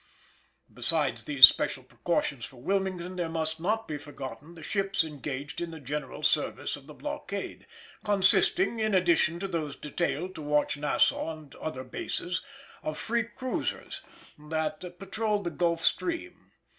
[0.73, 5.69] Besides these special precautions for Wilmington there must not be forgotten the ships engaged in
[5.69, 7.67] the general service of the blockade,
[8.03, 12.41] consisting, in addition to those detailed to watch Nassau and other bases,
[12.81, 14.01] of free cruisers
[14.39, 16.51] that patrolled the Gulf stream.